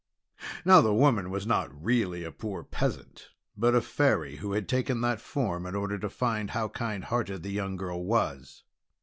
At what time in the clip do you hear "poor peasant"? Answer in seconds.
2.31-3.29